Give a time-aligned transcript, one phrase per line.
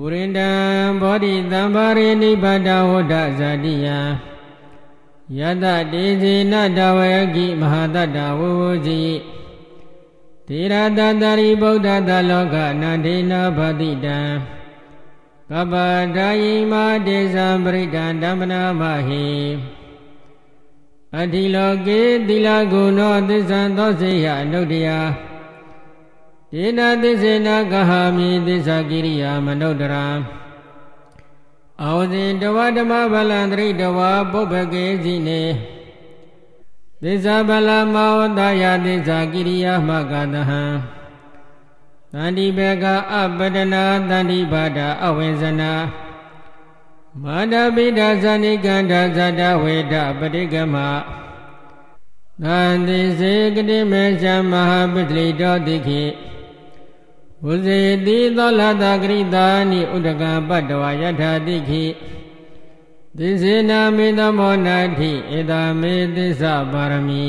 [0.00, 0.50] ပုရိန္ဒံ
[1.00, 3.88] ဘောဓိတံပါရိနိဗ္ဗာဒဝဒဇာတိယ
[5.38, 9.02] ယတတေဇေနတဝေကိမဟာတတဝဝဇိ
[10.46, 14.18] သေရတတရိဗုဒ္ဓတလောကနာဒေနာဗတိတံ
[15.50, 15.74] ကပ္ပ
[16.16, 19.28] ဒါယိမာတေဇံပရိဒံဓမ္မနာမဟိ
[21.18, 24.88] အတိလောကေတိလဂုဏောသစ္ဆံသောစေယအနုတ္တယ
[26.54, 30.06] ဒေနာသစ္စေနာကဟာမိသစ္စာကိရိယာမနုဿရာ
[31.82, 33.98] အောဇင်တဝဓမ္မဗလံတရိတဝ
[34.32, 35.42] ပုပ္ပကေစီနေ
[37.02, 40.62] သစ္စာဗလမောတယသစ္စာကိရိယာမကတဟံ
[42.12, 45.72] တန္တိဘေကအပတနာတန္တိဘာဒအဝိဇနာ
[47.22, 50.76] မာဒပိဒဇာနိကန္ဓဇတဝေဒပရိကမ
[52.42, 56.02] သန္တိစေကတိမေဇမဟာပတ္တိတောတိခိ
[57.44, 61.84] ဝုဇေတိသောလတဂရိတာနိဥဒကပတ္တဝယထာတိခိ
[63.18, 67.28] သစ္စေနာမေတမောနာတိဧတမေသစ္စာပါရမီ